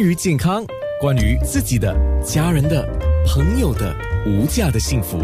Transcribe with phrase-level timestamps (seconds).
[0.00, 0.64] 关于健康，
[1.00, 1.92] 关于自己的、
[2.24, 2.88] 家人的、
[3.26, 3.92] 朋友的
[4.24, 5.18] 无价的幸福，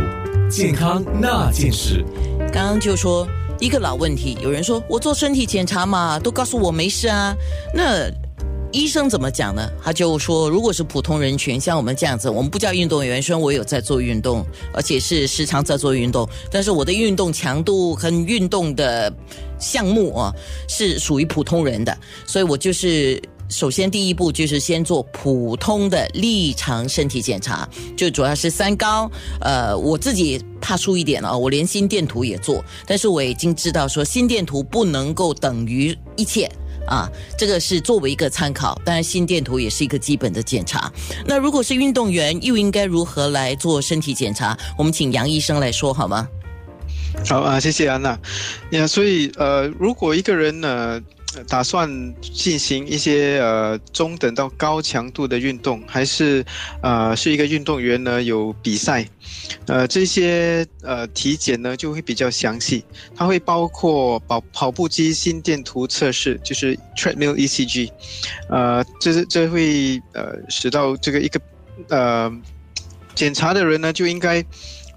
[0.50, 2.04] 健康那件事。
[2.52, 3.24] 刚刚就说
[3.60, 7.32] 一个老问题，有人说我做身体检查嘛，都告诉我没事啊。
[7.72, 8.10] 那
[8.72, 9.62] 医生怎么讲呢？
[9.80, 19.12] 他就说，如果是普通人群，像我们这样子，我们不叫运动员，虽然我有在做运动，而且是时常在做运动，但是我的运动强度和运动的
[19.56, 20.34] 项目啊，
[20.68, 21.96] 是属于普通人的，
[22.26, 23.22] 所以我就是。
[23.48, 29.10] 首先，第一步就是先做普通的立场身体检查，就主要是三高。
[29.40, 36.50] 呃，我自己怕输一点哦，我连心电图也做，但是我已经知道说心电图不能够等于一切
[36.86, 38.80] 啊，这个是作为一个参考。
[38.84, 40.90] 当然，心电图也是一个基本的检查。
[41.26, 44.58] 那如果是运动员，又应该如何来做身体检查？
[44.76, 46.26] 我们请杨医生来说好吗？
[47.26, 48.18] 好啊，谢谢安娜。
[48.70, 51.00] 呀，所以呃，如果一个人呢？
[51.48, 56.44] 打算进行一些呃中等到高强度的运动，还是
[56.82, 58.22] 呃是一个运动员呢？
[58.22, 59.06] 有比赛，
[59.66, 62.84] 呃这些呃体检呢就会比较详细，
[63.16, 67.90] 它会包括跑跑步机心电图测试，就是 treadmill ECG，
[68.48, 71.40] 呃这这会呃使到这个一个
[71.88, 72.32] 呃
[73.14, 74.44] 检查的人呢就应该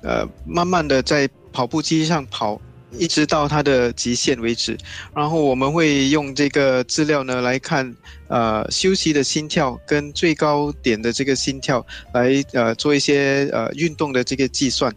[0.04, 2.62] 呃慢慢的在跑步机上跑。
[2.92, 4.78] 一直到它的极限为止，
[5.14, 7.94] 然后我们会用这个资料呢来看，
[8.28, 14.94] 呃，休息的心跳跟最高点的这个心跳来呃做一些呃运动的这个计算。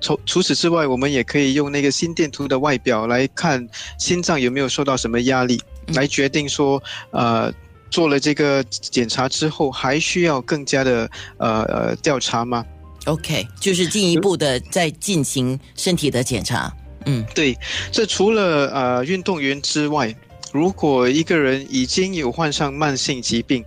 [0.00, 3.66] 除除此之外，我们也可以用那个心电图的外表来看
[3.98, 5.60] 心脏有没有受到什么压力，
[5.94, 7.52] 来决定说，呃，
[7.88, 12.64] 做了这个检查之后还需要更加的呃呃调查吗
[13.06, 16.72] ？OK，就是进一步的再进行身体的检查。
[17.06, 17.56] 嗯，对，
[17.90, 20.14] 这除了呃运动员之外，
[20.52, 23.64] 如果一个人已经有患上慢性疾病，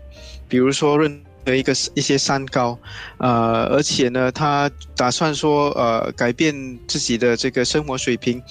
[0.47, 2.77] 比如说任何一个一些三高，
[3.17, 6.53] 呃，而且呢，他打算说呃改变
[6.88, 8.42] 自己的这个生活水平，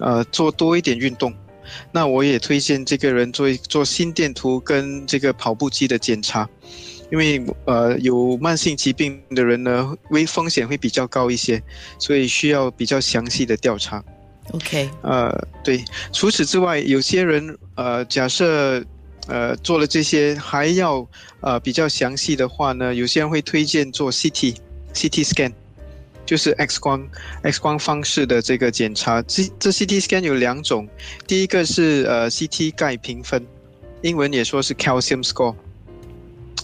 [0.00, 1.32] 呃，做多一点运动，
[1.92, 6.48] 那我也推荐这个人做做心电图跟这个跑步机的检查，
[7.10, 11.62] 因为呃有慢性疾病的人呢，危风险会比较高一些，
[11.98, 14.02] 所以需要比较详细的调查。
[14.52, 18.84] OK，呃，对，除此之外，有些人呃，假设
[19.26, 21.04] 呃做了这些，还要
[21.40, 25.52] 呃比较详细的话呢，有些人会推荐做 CT，CT scan，
[26.24, 27.08] 就是 X 光
[27.42, 29.20] X 光方式的这个检查。
[29.22, 30.86] 这这 CT scan 有两种，
[31.26, 33.44] 第一个是呃 CT 钙评分，
[34.02, 35.56] 英文也说是 calcium score，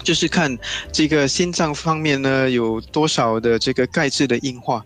[0.05, 0.57] 就是看
[0.93, 4.85] 这个心脏方面呢有多少的这个钙质的硬化。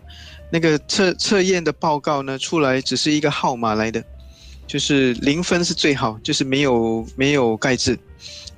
[0.51, 4.03] 那个测测验的报告呢，出来只是一个号码来的，
[4.67, 7.97] 就是零分是最好，就是没有没有钙质。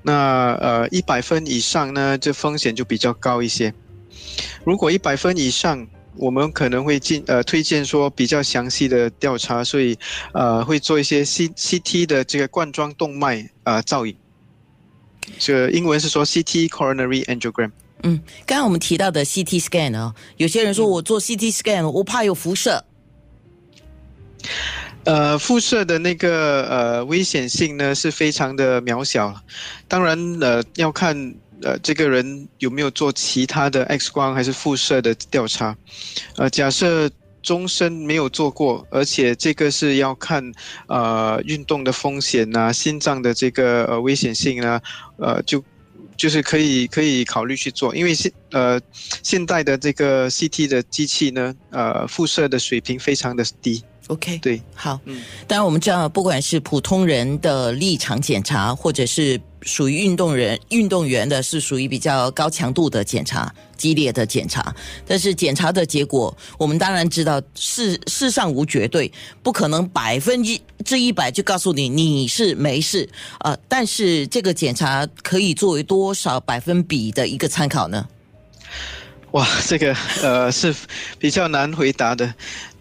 [0.03, 3.74] 那呃一百分以上呢，这风险就比较高一些。
[4.64, 9.98] 如果一百分以上，我们可能会进呃推荐说比较详细的调查，所以
[10.34, 14.16] 呃会做一些 C C T 的这个冠状动脉呃造影，
[15.40, 17.72] 这英文是说 C T coronary angiogram。
[18.03, 22.84] 嗯，刚刚我们提到的 CT scan 啊，有些人说我做 CT scan，我怕有辐射。
[25.03, 29.34] 呃，辐射的那个呃危险性呢是非常的渺小，
[29.88, 35.75] 当然呃要看呃这个人有没有做其他的 X 光还是辐射的调查。
[36.36, 37.09] 呃，假设
[37.41, 40.44] 终身没有做过，而且这个是要看
[40.88, 44.80] 呃运动的风险啊，心脏的这个呃危险性啊，
[45.18, 45.63] 呃就。
[46.17, 48.79] 就是可以可以考虑去做，因为现呃
[49.23, 53.83] 现代的这个 CT 的机器呢，呃辐射的水平非常的低。
[54.07, 64.73] OK，对，好，嗯，当然我们知道，不管是普通人的立场检查，或者是属于运动人、运动员的，是属于比较高强度的检查、激烈的检查。
[65.05, 69.11] 但是检查的结果，我们当然知道，世世上无绝对，
[69.44, 70.41] 不可能百分
[70.85, 73.07] 之一百就告诉你你是没事
[73.39, 73.56] 啊。
[73.67, 78.07] 但是这个检查可以作为多少百分比的一个参考呢？
[79.31, 79.94] 哇，这个
[80.24, 80.74] 呃是
[81.19, 82.33] 比较难回答的。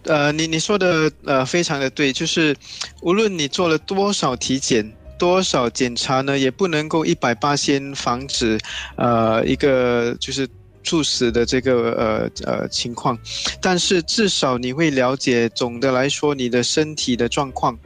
[0.05, 2.55] 呃，你你说的呃非常的对，就是
[3.01, 8.59] 无论你做了多少体检、多少检查呢，也不能够一百八先防止
[8.97, 10.49] 呃一个就是
[10.83, 13.19] 猝死的这个呃呃情况，
[13.61, 17.77] 但是至少你会了解总的来说你的身体的状况，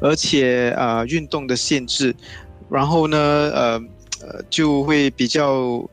[0.00, 2.14] 而且呃运动的限制，
[2.70, 3.82] 然后呢呃
[4.22, 5.88] 呃就会比较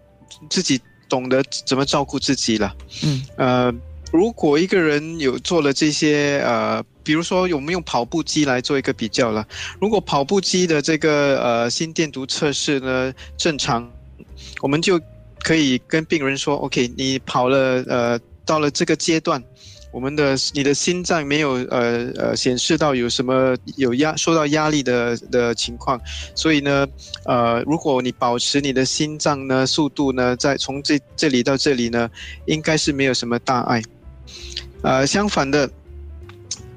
[0.49, 3.23] 自己懂得怎么照顾自己了，嗯。
[3.37, 3.73] 呃。
[4.11, 9.45] 如果一个人有做了这些，呃，比如说我们用跑步机来做一个比较了。
[9.81, 13.89] 如果跑步机的这个呃心电图测试呢正常，
[14.61, 14.99] 我们就
[15.43, 19.43] 可以跟病人说：“OK，你跑了，呃，到了这个阶段。”
[19.89, 25.99] 我们的你的心脏没有呃呃显示到有什么有压受到压力的的情况，
[26.35, 26.85] 所以呢，
[27.25, 32.09] 呃，如果你保持你的心脏呢速度呢在从这这里到这里呢，
[32.45, 33.81] 应该是没有什么大碍。
[34.81, 35.69] 呃，相反的，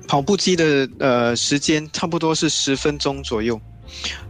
[0.07, 3.61] 跑步机的呃时间差不多是十分钟左右。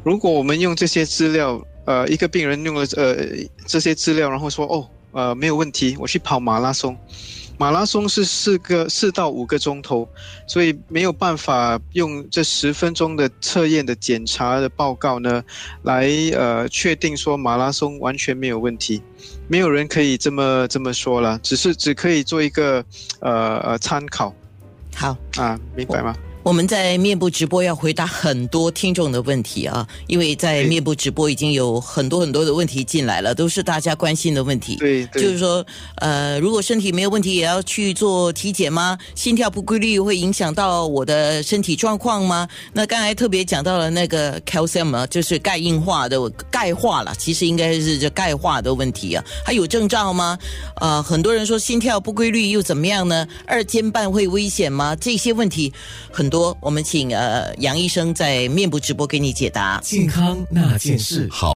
[0.03, 3.17] 如果我们用这些资料，呃，一个病人用了呃
[3.67, 6.97] 这些资料，然后说哦呃没有问题，我去跑马拉松。
[7.61, 10.09] 马拉松是四个四到五个钟头，
[10.47, 15.45] 所以没有办法用这十分钟的测验的检查的报告呢，
[15.83, 19.03] 来呃确定说马拉松完全没有问题，
[19.47, 22.83] 没有人可以这么这么说了，只是只可以做一个
[23.21, 24.35] 呃呃参考。
[24.95, 26.17] 好啊，明白吗？
[26.43, 34.77] 我们在面部直播要回答很多听众的问题啊，因为在面部直播已经有很多很多的问题进来了，都是大家关心的问题。
[34.77, 35.65] 对，就是说，
[35.97, 38.97] 呃，如果身体没有问题，也要去做体检吗？
[39.15, 42.49] 心跳不规律会影响到我的身体状况吗？
[42.73, 46.19] 那刚才特别讲到了那个 calcium，就是钙硬化的
[46.51, 49.23] 钙化了，其实应该是这钙化的问题啊。
[49.45, 50.39] 还有症状吗？
[50.81, 53.29] 呃，很多人说心跳不规律又怎么样呢？
[53.47, 54.97] 二尖瓣会危险吗？
[54.97, 55.71] 这些问题
[56.11, 56.30] 很。
[56.31, 61.29] 多，我们请呃杨医生在面部直播给你解答健康那件事。
[61.31, 61.49] 好。